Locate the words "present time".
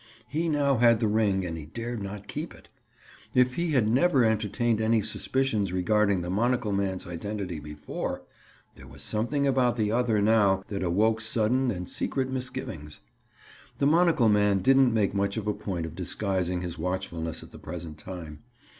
17.59-18.39